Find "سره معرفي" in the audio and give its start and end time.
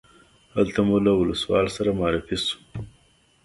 1.77-2.35